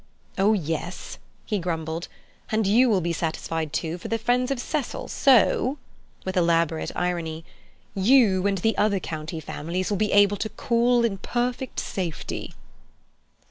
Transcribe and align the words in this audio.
"Oh, 0.35 0.53
yes," 0.53 1.19
he 1.45 1.59
grumbled. 1.59 2.07
"And 2.51 2.65
you 2.65 2.89
will 2.89 3.01
be 3.01 3.13
satisfied, 3.13 3.71
too, 3.71 3.99
for 3.99 4.07
they're 4.07 4.17
friends 4.17 4.49
of 4.49 4.57
Cecil; 4.59 5.09
so"—elaborate 5.09 6.91
irony—"you 6.95 8.47
and 8.47 8.57
the 8.57 8.75
other 8.79 8.99
country 8.99 9.39
families 9.39 9.91
will 9.91 9.97
be 9.97 10.11
able 10.11 10.37
to 10.37 10.49
call 10.49 11.05
in 11.05 11.19
perfect 11.19 11.79
safety." 11.79 12.55